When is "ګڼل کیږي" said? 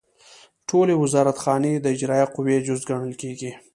2.89-3.51